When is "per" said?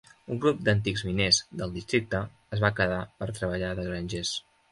3.19-3.31